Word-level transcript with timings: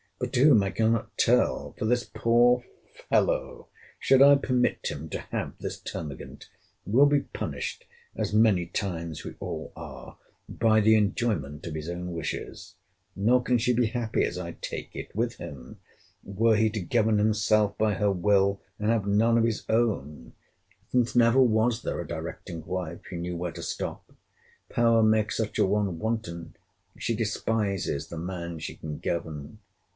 But 0.19 0.33
to 0.33 0.45
whom 0.45 0.61
I 0.63 0.69
cannot 0.71 1.15
tell: 1.17 1.75
for 1.77 1.85
this 1.85 2.03
poor 2.03 2.63
fellow, 3.09 3.67
should 3.99 4.21
I 4.21 4.35
permit 4.35 4.79
him 4.85 5.09
to 5.09 5.19
have 5.31 5.53
this 5.59 5.79
termagant, 5.79 6.47
will 6.85 7.05
be 7.07 7.21
punished, 7.21 7.85
as 8.15 8.33
many 8.33 8.65
times 8.67 9.23
we 9.23 9.35
all 9.39 9.71
are, 9.75 10.17
by 10.49 10.79
the 10.79 10.95
enjoyment 10.95 11.65
of 11.67 11.73
his 11.75 11.89
own 11.89 12.13
wishes—nor 12.13 13.43
can 13.43 13.57
she 13.59 13.73
be 13.73 13.87
happy, 13.87 14.23
as 14.23 14.37
I 14.39 14.53
take 14.53 14.95
it, 14.95 15.15
with 15.15 15.35
him, 15.37 15.79
were 16.23 16.55
he 16.55 16.69
to 16.71 16.79
govern 16.81 17.17
himself 17.19 17.77
by 17.77 17.95
her 17.95 18.11
will, 18.11 18.61
and 18.79 18.89
have 18.89 19.07
none 19.07 19.37
of 19.39 19.43
his 19.43 19.63
own; 19.69 20.33
since 20.91 21.15
never 21.15 21.41
was 21.41 21.81
there 21.83 22.01
a 22.01 22.07
directing 22.07 22.65
wife 22.65 23.01
who 23.09 23.17
knew 23.17 23.35
where 23.35 23.51
to 23.51 23.63
stop: 23.63 24.11
power 24.69 25.03
makes 25.03 25.37
such 25.37 25.59
a 25.59 25.65
one 25.65 25.99
wanton—she 25.99 27.15
despises 27.15 28.07
the 28.07 28.17
man 28.19 28.57
she 28.57 28.75
can 28.75 28.97
govern. 28.97 29.59